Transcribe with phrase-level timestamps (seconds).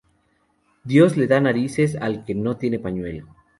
[0.93, 3.27] Dios le da narices al que no tiene pañuelo